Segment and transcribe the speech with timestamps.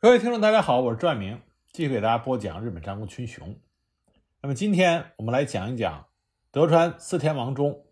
[0.00, 3.58] 各位听众，大家好，我是朱爱明，继续给大家播讲日本战国群雄。
[4.40, 6.06] 那么今天我们来讲一讲
[6.52, 7.84] 德川四天王中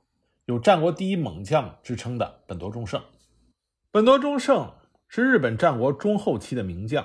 [0.44, 3.02] 有战国第一猛将之称的本多忠胜。
[3.90, 4.72] 本多忠胜
[5.08, 7.04] 是日本战国中后期的名将，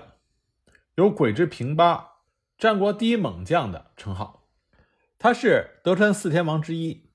[0.93, 2.17] 有“鬼之平八”、
[2.59, 4.47] “战国第一猛将”的称号。
[5.17, 7.09] 他是德川四天王之一，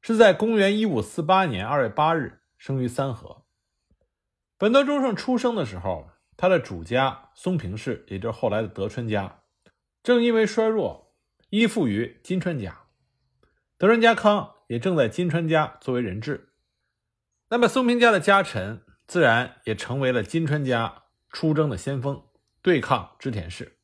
[0.00, 3.44] 是在公元一五四八年二月八日生于三河。
[4.58, 6.08] 本多忠胜出生的时候。
[6.42, 9.44] 他的主家松平氏，也就是后来的德川家，
[10.02, 11.14] 正因为衰弱，
[11.50, 12.80] 依附于金川家。
[13.78, 16.52] 德川家康也正在金川家作为人质。
[17.50, 22.20] 那么松平家的家臣，自然也成为了金川家出征的先锋，
[22.60, 23.78] 对抗织田氏。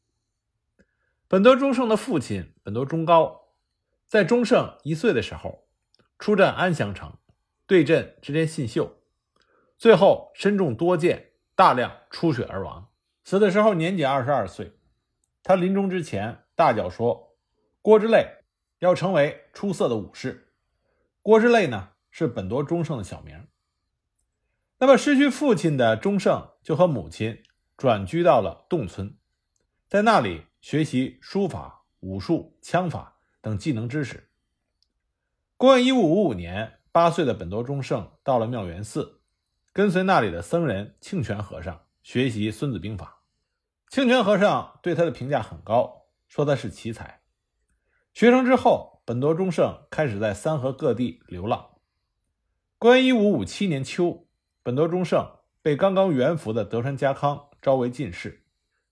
[1.29, 3.53] 本多忠胜的父亲本多忠高，
[4.09, 5.69] 在忠胜一岁的时候，
[6.19, 7.19] 出战安详城，
[7.69, 9.01] 对阵织田信秀，
[9.77, 11.27] 最后身中多箭。
[11.59, 12.89] 大量出血而亡，
[13.25, 14.79] 死的时候年仅二十二岁。
[15.43, 17.37] 他临终之前大叫说
[17.83, 18.45] ：“郭之类
[18.79, 20.53] 要成为出色的武士。”
[21.21, 23.49] 郭之类呢是本多忠胜的小名。
[24.79, 27.43] 那么失去父亲的忠胜就和母亲
[27.77, 29.17] 转居到了洞村，
[29.89, 34.31] 在那里学习书法、武术、枪法等技能知识。
[35.57, 39.18] 公元一五五五年，八岁的本多忠胜到了妙元寺。
[39.79, 43.23] 跟随那里的僧人庆泉和尚学习《孙子兵法》，
[43.95, 47.23] 庆泉和尚对他的评价很高，说他是奇才。
[48.13, 51.77] 学成之后，本多忠胜开始在三河各地流浪。
[52.77, 54.27] 公元一五五七年秋，
[54.65, 55.25] 本多忠胜
[55.63, 58.45] 被刚刚元服的德川家康招为进士。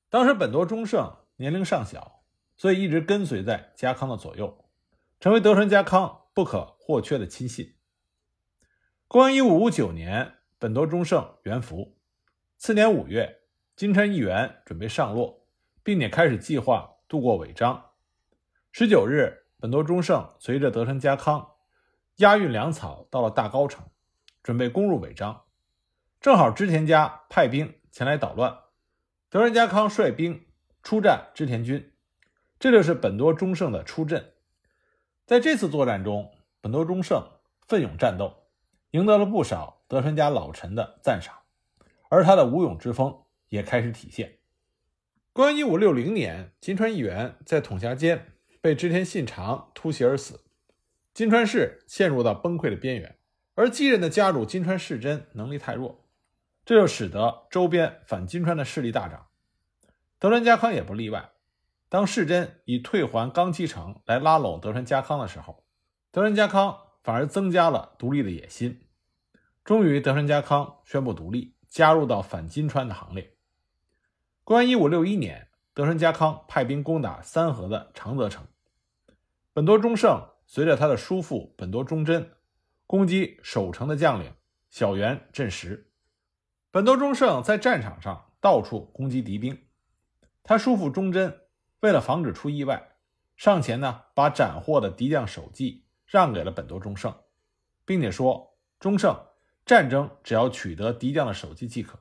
[0.09, 2.23] 当时本多忠胜年龄尚小，
[2.57, 4.65] 所以一直跟随在家康的左右，
[5.19, 7.75] 成为德川家康不可或缺的亲信。
[9.09, 10.35] 公元一五五九年。
[10.59, 11.99] 本多忠胜元服，
[12.57, 13.43] 次年五月，
[13.77, 15.47] 金川议员准备上洛，
[15.83, 17.91] 并且开始计划渡过尾张。
[18.73, 21.47] 十九日，本多忠胜随着德川家康
[22.17, 23.85] 押运粮草到了大高城，
[24.43, 25.45] 准备攻入尾张。
[26.23, 28.59] 正好织田家派兵前来捣乱，
[29.29, 30.47] 德川家康率兵
[30.83, 31.93] 出战织田军，
[32.59, 34.33] 这就是本多忠胜的出阵。
[35.27, 37.23] 在这次作战中，本多忠胜
[37.69, 38.47] 奋勇战斗，
[38.93, 39.76] 赢得了不少。
[39.89, 41.35] 德川家老臣的赞赏，
[42.09, 44.39] 而他的武勇之风也开始体现。
[45.33, 50.41] 公元一五六零年，金川议员在统辖间被织田信长突袭而死，
[51.15, 53.17] 金川氏陷入到崩溃的边缘。
[53.55, 56.05] 而继任的家主金川世真能力太弱，
[56.65, 59.29] 这就使得周边反金川的势力大涨。
[60.19, 61.31] 德川家康也不例外。
[61.89, 65.65] 当世真以退还冈崎城来拉拢德川家康的时候，
[66.11, 68.86] 德川家康反而增加了独立的野心。
[69.67, 73.35] 终于，德川家康宣布独立，加入到反金川的行列。
[74.45, 78.47] 公元一五六一年，德川家康派兵攻打三河的长泽城，
[79.53, 82.31] 本多忠胜随着他的叔父本多忠贞
[82.87, 84.33] 攻击守城的将领
[84.71, 85.91] 小原镇实。
[86.71, 89.67] 本多忠胜在战场上到处攻击敌兵，
[90.45, 91.41] 他叔父忠贞
[91.81, 92.93] 为了防止出意外，
[93.35, 97.13] 上前呢把斩获的敌将首级让给了本多忠胜，
[97.85, 99.26] 并且说忠胜。
[99.67, 101.99] 战争只要取得敌将的首级即可。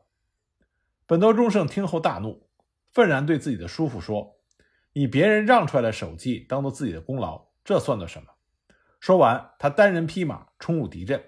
[1.08, 2.48] 本多忠胜听后大怒，
[2.94, 4.38] 愤然对自己的叔父说
[4.94, 8.30] ：“以别人让出来的首级当做自己的功劳，这算得什么？”
[9.02, 11.24] 说完，他单人匹马冲入敌阵，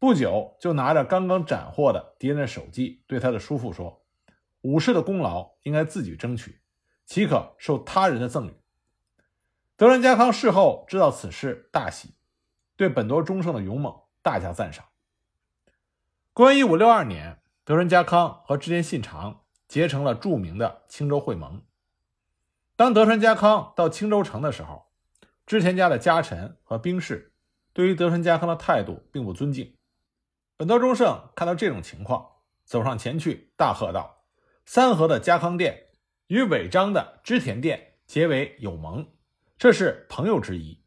[0.00, 4.04] 不久就拿着刚刚斩获的敌人的首级，对他的叔父说
[4.62, 6.60] ：“武士的功劳应该自己争取，
[7.06, 8.54] 岂可受他人的赠与？”
[9.76, 12.14] 德川家康事后知道此事，大喜，
[12.76, 14.84] 对本多忠胜的勇猛大加赞赏。
[16.40, 21.60] 公元一五六二年，德川家康和织田信长结成了著名的青州会盟。
[22.76, 24.86] 当德川家康到青州城的时候，
[25.44, 27.34] 织田家的家臣和兵士
[27.74, 29.76] 对于德川家康的态度并不尊敬。
[30.56, 32.26] 本多忠胜看到这种情况，
[32.64, 34.24] 走上前去，大喝道
[34.64, 35.88] ：“三河的家康殿
[36.28, 39.06] 与尾张的织田殿结为友盟，
[39.58, 40.82] 这是朋友之谊。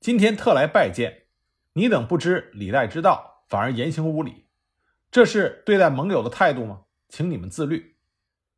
[0.00, 1.26] 今天特来拜见，
[1.74, 4.44] 你等不知礼待之道，反而言行无礼。”
[5.16, 6.82] 这是对待盟友的态度吗？
[7.08, 7.96] 请你们自律。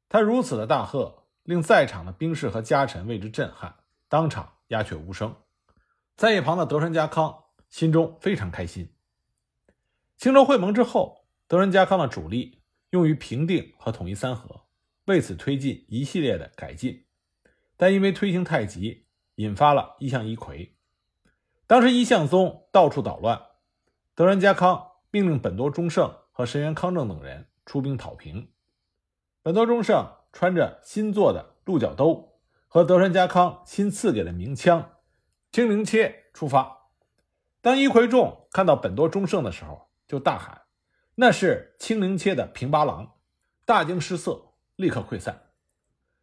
[0.08, 3.76] 他如此的大喝，令在场的兵士和家臣为之震撼，
[4.08, 5.36] 当场鸦雀无声。
[6.16, 8.92] 在一旁的德川家康心中非常开心。
[10.16, 12.60] 青州会盟之后，德川家康的主力
[12.90, 14.62] 用于平定和统一三河，
[15.04, 17.04] 为此推进一系列的改进，
[17.76, 19.06] 但因为推行太急，
[19.36, 20.72] 引发了一向一揆。
[21.68, 23.40] 当时一向宗到处捣乱，
[24.16, 26.12] 德川家康命令本多忠胜。
[26.38, 28.52] 和神原康正等人出兵讨平。
[29.42, 32.38] 本多忠胜穿着新做的鹿角兜
[32.68, 34.98] 和德川家康新赐给的名枪
[35.50, 36.92] “青灵切”出发。
[37.60, 40.62] 当伊奎众看到本多忠胜的时候，就大喊
[41.16, 43.16] ：“那是青灵切的平八郎！”
[43.66, 45.50] 大惊失色，立刻溃散。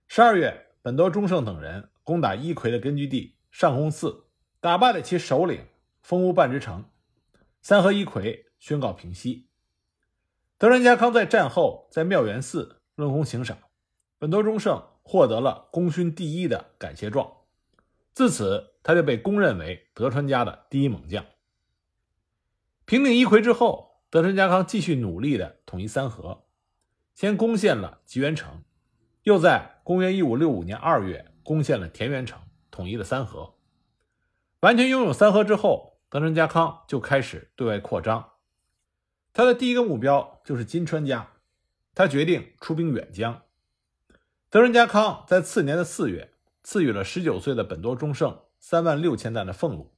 [0.07, 4.27] 十二月，本多忠胜等人攻打伊奎的根据地上宫寺，
[4.61, 5.68] 打败了其首领
[6.01, 6.85] 丰屋半之城。
[7.61, 9.50] 三河一揆宣告平息。
[10.57, 13.57] 德川家康在战后在妙元寺论功行赏，
[14.18, 17.30] 本多忠胜获得了功勋第一的感谢状。
[18.13, 21.25] 自此，他就被公认为德川家的第一猛将。
[22.86, 26.46] 平定伊揆之后，德川家康继续努力的统一三河，
[27.13, 28.63] 先攻陷了吉原城，
[29.24, 32.42] 又在公元一五六五年二月攻陷了田园城，
[32.72, 33.56] 统一了三河。
[34.62, 35.94] 完全拥有三河之后。
[36.07, 38.31] 德川家康就开始对外扩张，
[39.34, 41.33] 他的第一个目标就是金川家，
[41.94, 43.42] 他决定出兵远江。
[44.50, 46.31] 德川家康在次年的四月
[46.63, 49.94] 赐予了十九岁的本多忠胜三万六千担的俸禄，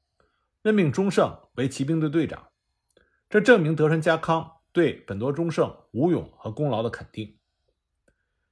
[0.64, 2.48] 任命忠胜为骑兵队队长，
[3.30, 7.38] 这证明德川家康对本多忠胜武勇和功劳的肯定。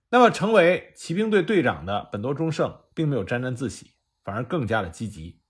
[0.09, 3.93] 那么，成为骑兵队队长的本多忠胜并没有沾沾自喜，
[4.23, 5.41] 反而更加的积极，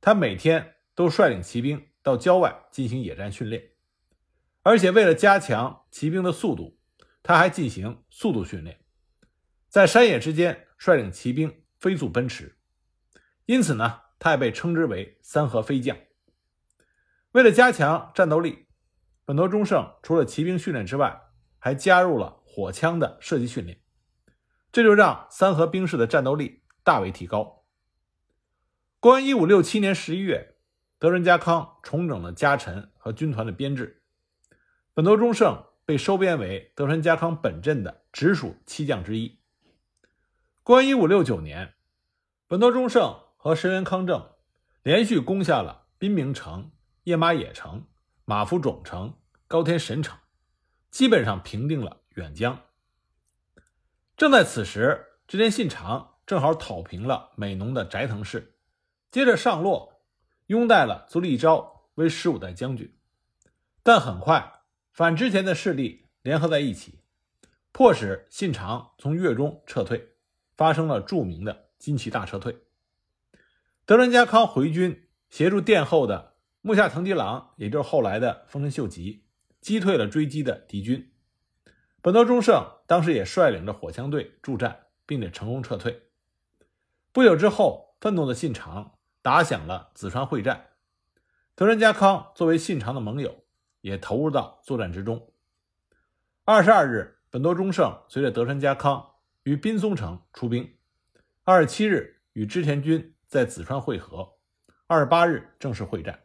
[0.00, 0.76] 他每天。
[0.94, 3.71] 都率领骑兵到郊外进行野战训练，
[4.62, 6.78] 而且为了加强骑兵的速度，
[7.22, 8.80] 他还进行速度训练，
[9.68, 12.58] 在山野之间率领骑兵飞速奔驰。
[13.46, 15.96] 因此呢，他也被称之为“三河飞将”。
[17.32, 18.66] 为了加强战斗力，
[19.24, 21.20] 本多忠胜除了骑兵训练之外，
[21.58, 23.80] 还加入了火枪的射击训练，
[24.70, 27.64] 这就让三河兵士的战斗力大为提高。
[29.00, 30.50] 公元一五六七年十一月。
[30.98, 34.01] 德川家康重整了家臣和军团的编制，
[34.94, 39.38] 本多忠胜被收编为德川家康本阵的直属七将之一。
[40.62, 41.72] 公元一五六九年，
[42.46, 44.32] 本多忠胜和石原康正
[44.82, 46.72] 连续攻下了滨明城、
[47.04, 47.86] 叶马野城、
[48.26, 49.14] 马夫冢城、
[49.48, 50.18] 高田神城，
[50.90, 52.60] 基本上平定了远江。
[54.16, 58.58] 正在此时，织田信长正好讨平了美浓的斋藤氏，
[59.10, 59.90] 接着上洛。
[60.48, 62.94] 拥戴了足利昭为十五代将军，
[63.82, 64.60] 但很快
[64.92, 67.00] 反之前的势力联合在一起，
[67.72, 70.14] 迫使信长从越中撤退，
[70.54, 72.58] 发生了著名的金崎大撤退。
[73.84, 79.24] 德川家康回军协助殿后的木下藤吉郎，也就是后来的丰臣秀吉，
[79.60, 81.12] 击退了追击的敌军。
[82.00, 86.02] 本多忠胜当时也率领着火枪队助战，并且成功撤退。
[87.12, 88.94] 不久之后，愤怒的信长。
[89.24, 90.70] 打响了紫川会战，
[91.54, 93.41] 德川家康作为信长的盟友，
[93.82, 95.30] 也投入到作战之中。
[96.44, 100.74] 二十二日，本多忠胜随着德川家康于滨松城出兵。
[101.44, 104.38] 二十七日，与织田军在紫川会合。
[104.86, 106.20] 二十八日，正式会战。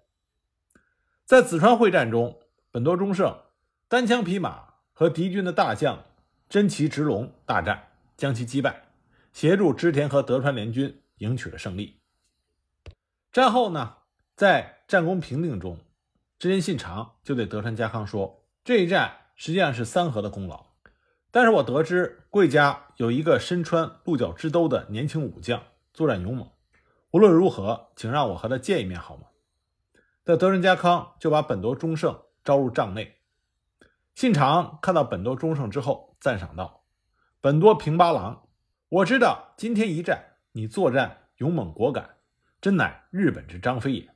[1.25, 2.39] 在紫川会战中，
[2.71, 3.37] 本多忠胜
[3.87, 6.05] 单枪匹马和敌军的大将
[6.47, 8.87] 真崎直隆大战，将其击败，
[9.33, 11.99] 协助织田和德川联军赢取了胜利。
[13.31, 13.97] 战后呢，
[14.35, 15.79] 在战功平定中，
[16.39, 20.67] 织田信长就对德川家康说：“这一战实际上是三河的功劳，
[21.31, 25.63] 但是我得知贵家有一个身穿鹿角之兜的年轻武将，
[25.93, 26.51] 作战勇猛。
[27.11, 29.23] 无论如何，请让我和他见一面好吗？”
[30.25, 33.15] 那德川家康就把本多忠胜招入帐内。
[34.13, 36.83] 信长看到本多忠胜之后，赞赏道
[37.41, 38.47] ：“本多平八郎，
[38.89, 42.17] 我知道今天一战你作战勇猛果敢。”
[42.61, 44.09] 真乃日本之张飞也，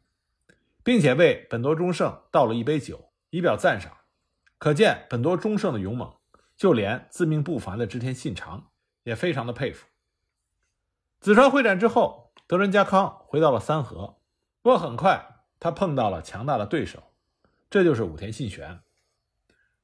[0.84, 3.98] 并且为本多忠胜倒了一杯酒，以表赞赏。
[4.58, 6.16] 可见本多忠胜的勇猛，
[6.56, 8.72] 就连自命不凡的织田信长
[9.04, 9.88] 也非常的佩服。
[11.20, 14.20] 紫川会战之后，德川家康回到了三河，
[14.62, 17.14] 不过很快他碰到了强大的对手，
[17.70, 18.82] 这就是武田信玄。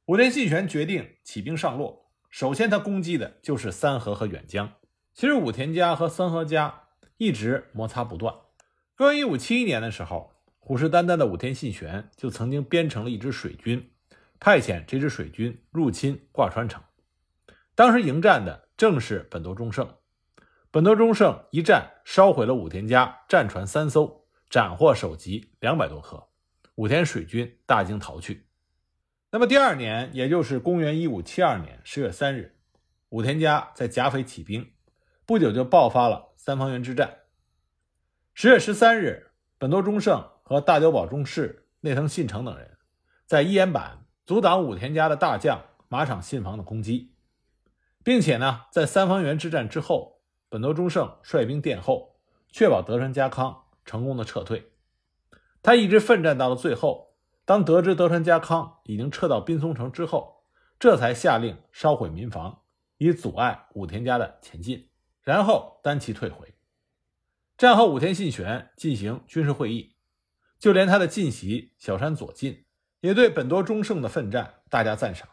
[0.06, 4.74] 武田信玄决定起兵上洛，首先他攻击的就是三河和远江。
[5.14, 6.84] 其实武田家和三河家
[7.18, 8.36] 一直摩擦不断。
[8.96, 10.34] 公元一五七一年的时候，
[10.68, 13.90] 虎视眈眈的武田信玄就曾经编成了一支水军，
[14.38, 16.84] 派遣这支水军入侵挂川城。
[17.74, 19.96] 当时迎战的正是本多忠胜。
[20.70, 26.28] 本多忠胜一战烧毁了武田家战船三艘，斩获首级两百多颗，
[26.76, 28.50] 武田水军大惊逃去。
[29.32, 32.58] 那么第二年，也就是公元一五七二年十月三日，
[33.08, 34.70] 武田家在甲斐起兵，
[35.26, 37.20] 不久就爆发了三方原之战。
[38.34, 42.78] 十月十三日，本多忠胜和大久保忠士、内藤信成等人
[43.26, 47.12] 在伊岩坂阻挡武田家的大将马场信房的攻击，
[48.02, 52.16] 并且呢，在三方原之战之后，本多忠胜率兵殿后，
[52.50, 54.72] 确保德川家康成功的撤退。
[55.62, 60.46] 他一直奋战到了最后，当得知德川家康已经撤到滨松城之后，
[60.80, 62.62] 这才下令烧毁民房，
[62.98, 64.88] 以阻碍武田家的前进，
[65.22, 66.54] 然后单骑退回。
[67.58, 69.97] 战后，武田信玄进行军事会议，
[70.60, 72.66] 就连他的近袭小山左近
[73.02, 75.28] 也对本多忠胜的奋战大加赞赏。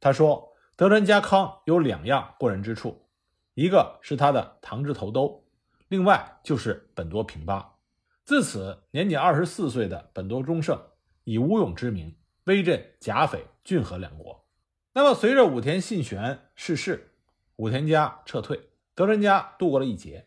[0.00, 3.08] 他说：“德川家康有两样过人之处，
[3.54, 5.44] 一个是他的唐之头兜，
[5.88, 7.76] 另外就是本多平八。”
[8.24, 10.78] 自此，年仅二十四岁的本多忠胜
[11.24, 14.44] 以武勇之名威震甲斐、骏河两国。
[14.92, 17.14] 那么，随着武田信玄逝世，
[17.56, 20.26] 武田家撤退，德川家度过了一劫。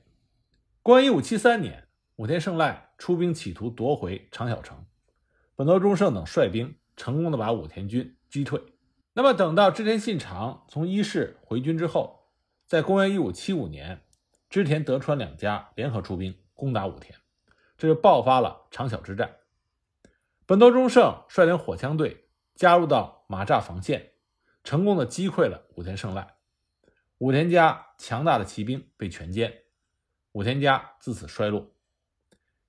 [0.82, 1.88] 公元一五七三年，
[2.22, 4.86] 武田胜赖出兵企图夺回长小城，
[5.56, 8.62] 本多忠胜等率兵成功的把武田军击退。
[9.14, 12.30] 那么，等到织田信长从伊势回军之后，
[12.68, 14.04] 在公元一五七五年，
[14.52, 17.18] 织田德川两家联合出兵攻打武田。
[17.76, 19.38] 这就爆发了长小之战。
[20.46, 24.12] 本多忠胜率领火枪队加入到马栅防线，
[24.64, 26.36] 成功的击溃了武田胜赖。
[27.18, 29.52] 武田家强大的骑兵被全歼，
[30.34, 31.66] 武田家自此衰落。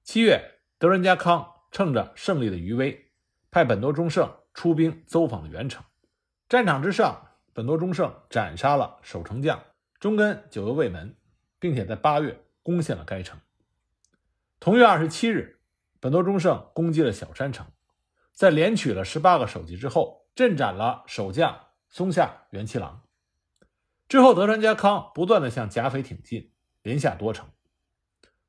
[0.04, 3.12] 七月，德川家康趁着胜利的余威，
[3.52, 5.84] 派本多忠胜出兵走访了原城。
[6.48, 9.62] 战场之上，本多忠胜斩杀了守城将
[10.00, 11.16] 中根久右卫门，
[11.60, 13.38] 并且在八月攻陷了该城。
[14.58, 15.60] 同月二十七日，
[16.00, 17.68] 本多忠胜攻击了小山城，
[18.32, 23.02] 在连取了十八个首级之后，阵斩了守将松下元七郎。
[24.08, 27.48] 之后，德川家康不断的向甲斐挺进，连下多城。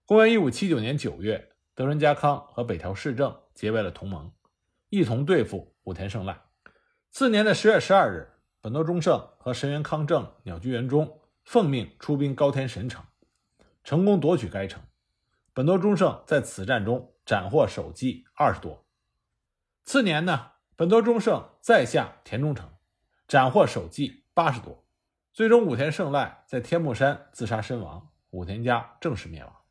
[0.06, 4.34] 公元一五七九年九月，德川家康和北条氏政结为了同盟，
[4.90, 6.42] 一同对付武田胜赖。
[7.10, 13.06] 次年的十月十二日，本多忠胜和神原康正、鸟居元忠奉命出兵高田神城，
[13.82, 14.84] 成功夺取该城。
[15.54, 18.86] 本多忠胜在此战中斩获首级二十多。
[19.86, 22.70] 次年呢，本多忠胜再下田中城，
[23.26, 24.86] 斩获首级八十多。
[25.32, 29.63] 最终，武田胜赖在天目山自杀身亡，武田家正式灭亡。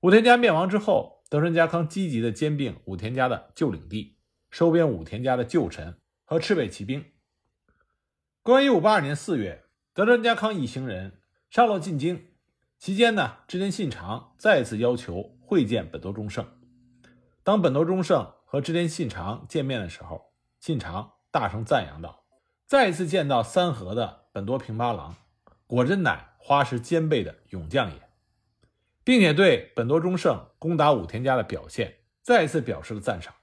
[0.00, 4.16] 武田家灭亡之后，德川家康积极的兼并武田家的旧领地，
[4.50, 7.04] 收编武田家的旧臣和赤卫骑兵。
[8.42, 12.28] 公元一五八二年四月，德川家康一行人上洛进京。
[12.78, 16.46] 期间呢，织田信长再次要求会见本多忠胜。
[17.42, 22.24] 当本多忠胜和织田信长见面的时候，信长大声赞扬道
[22.64, 25.14] ：“再一次见到三河的本多平八郎，
[25.66, 28.00] 果真乃花式兼备的勇将也。”
[29.04, 33.34] 并且对本多忠胜攻打武田家的表现再一次表示了赞赏。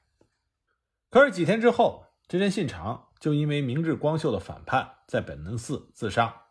[1.09, 6.43] 可是几天之后，织田信长就因为明智光秀的反叛，在本能寺自杀。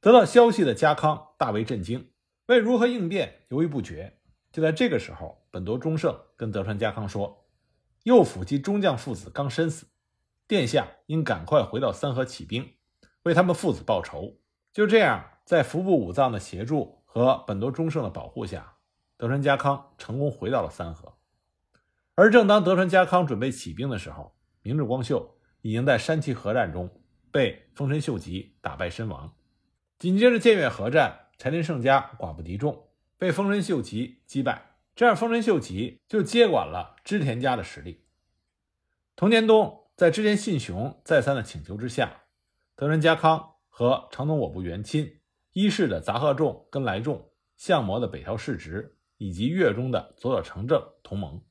[0.00, 2.10] 得到消息的家康大为震惊，
[2.46, 4.18] 为如何应变犹豫不决。
[4.52, 7.46] 就在这个时候，本多忠胜跟德川家康说
[8.04, 9.86] ：“右辅及中将父子刚身死，
[10.46, 12.74] 殿下应赶快回到三河起兵，
[13.22, 14.38] 为他们父子报仇。”
[14.72, 18.76] 就这样，在服部武藏的协助和本多忠胜的保护下，
[19.16, 21.14] 德川家康成功回到了三河。
[22.14, 29.34] 而正当德川家康准备起兵的时候，明智光秀已经在山崎合战中被丰臣秀吉打败身亡。
[29.98, 34.76] 紧接着，建越合战，柴田胜家寡不敌众，被丰臣秀吉击败。
[34.94, 38.04] 这样，丰臣秀吉就接管了织田家的实力。
[39.14, 42.24] 同年冬，在织田信雄再三的请求之下，
[42.74, 45.15] 德川家康和长东我部元亲、
[45.56, 51.42] 伊势的杂贺众跟来众、相模的北条氏直以及越中的佐佐成政同盟，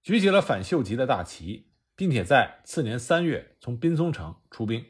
[0.00, 4.86] 举起了反秀吉的大旗，并且在次年三月从滨松城出兵，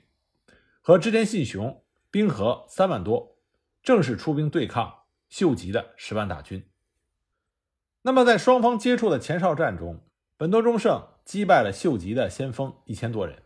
[0.82, 1.82] 和织田信雄。
[2.10, 3.38] 兵合三万多，
[3.82, 6.68] 正式出兵对抗秀吉的十万大军。
[8.02, 10.06] 那么，在双方接触的前哨战中，
[10.37, 13.44] 本多忠胜击败了秀吉的先锋一千多人。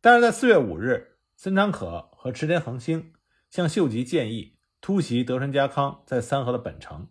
[0.00, 3.12] 但是在四月五日，森长可和池田恒兴
[3.50, 7.08] 向秀吉建议突袭德川家康在三河的本城，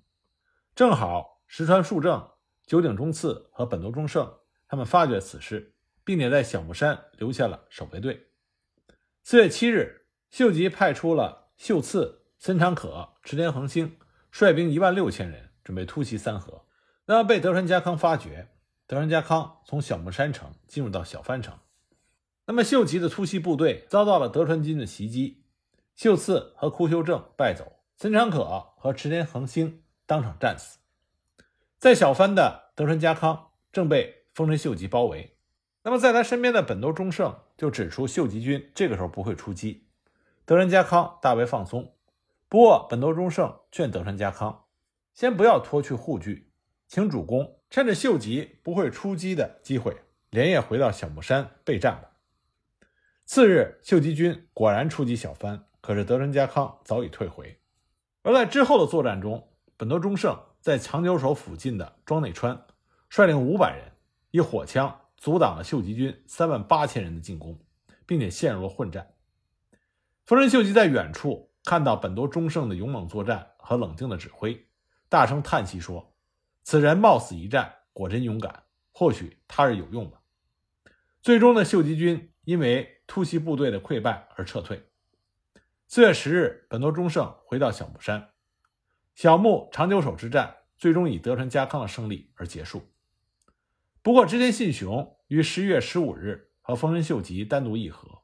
[0.75, 2.31] 正好石川树正、
[2.65, 8.27] 九井忠次和本多忠胜他们发觉此事，并且在小木山留下了守备队。
[9.23, 10.03] 四月七日。
[10.31, 13.95] 秀吉派出了秀次、森长可、池田恒兴，
[14.31, 16.65] 率兵一万六千人，准备突袭三河。
[17.05, 18.49] 那么被德川家康发觉，
[18.85, 21.57] 德川家康从小木山城进入到小藩城。
[22.47, 25.44] 那么秀吉的突袭部队遭到了德川军的袭击，
[25.95, 28.43] 秀次和枯修正败走，森长可
[28.77, 30.79] 和池田恒兴当场战死。
[31.77, 35.37] 在小藩的德川家康正被丰臣秀吉包围，
[35.83, 39.87] 那么在他身边的本多忠胜就指出，秀吉军这个时候不会出击。
[40.43, 41.93] 德川家康大为放松。
[42.49, 44.65] 不过，本多忠胜劝德川家康
[45.13, 46.51] 先不要脱去护具，
[46.87, 49.95] 请主公趁着秀吉不会出击的机会，
[50.29, 52.11] 连夜回到小木山备战吧。
[53.25, 57.55] 次日，秀吉军果然出击小藩，可是德川家康早已退回。
[58.23, 62.59] 而在之后的作战中，本多忠胜在长久手附近的庄内川，
[63.07, 63.91] 率领五百人
[64.31, 67.59] 以火枪阻挡了秀吉军三万八千人的进攻，
[68.07, 69.13] 并且陷入了混战。
[70.25, 74.59] 丰臣秀吉在远处看到本多忠胜的勇猛作战和冷静的指挥，
[75.07, 76.15] 大声叹息说
[76.65, 78.63] ：“此人冒死一战，果真勇敢。
[78.91, 80.19] 或许他日有用吧。”
[81.21, 84.81] 最终的秀吉军因为突袭部队的溃败而撤退。
[85.87, 88.31] 四月十日，本多忠胜回到小木山，
[89.13, 92.91] 小木长久手之战最终以德川家康的胜利而结束。
[94.01, 98.23] 不过，织田信雄于十一月十五日和丰臣秀吉单独议和，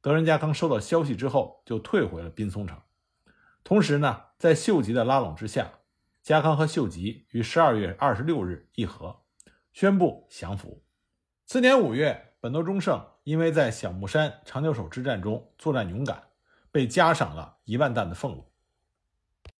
[0.00, 2.76] 德川家康收到消息之后就退回了滨松城。
[3.62, 5.70] 同时呢，在秀吉的拉拢之下，
[6.22, 9.22] 家康和秀吉于十二月二十六日议和，
[9.72, 10.82] 宣布降服。
[11.46, 12.24] 次年五月。
[12.38, 16.22] 本多忠胜因为在小木山长久手之战中作战勇敢，
[16.76, 18.52] 被加赏了一万担的俸禄。